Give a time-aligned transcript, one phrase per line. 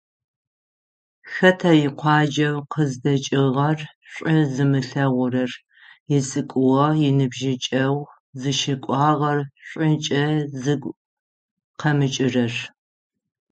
[1.33, 3.79] Хэта икъуаджэу къыздэкӏыгъэр
[4.11, 5.51] шӏу зымылъэгъурэр,
[6.17, 8.09] ицӏыкӏугъо- иныбжьыкӏэгъу
[8.39, 10.25] зыщыкӏуагъэр шӏукӏэ
[10.61, 10.91] зыгу
[11.79, 12.53] къэмыкӏырэр?